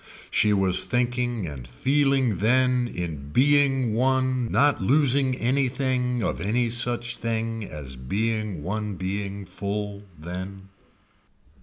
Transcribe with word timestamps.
She 0.31 0.51
was 0.51 0.83
thinking 0.83 1.45
and 1.45 1.67
feeling 1.67 2.39
then 2.39 2.87
in 2.87 3.29
being 3.29 3.93
one 3.93 4.51
not 4.51 4.81
losing 4.81 5.35
anything 5.35 6.23
of 6.23 6.41
any 6.41 6.71
such 6.71 7.17
thing 7.17 7.65
as 7.65 7.95
being 7.97 8.63
one 8.63 8.95
being 8.95 9.45
full 9.45 10.01
then. 10.17 10.69